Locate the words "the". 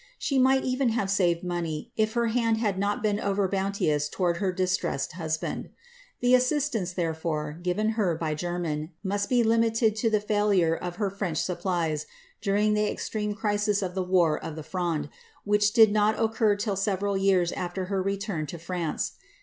6.21-6.33, 10.09-10.19, 12.73-12.89, 13.93-14.01, 14.55-14.63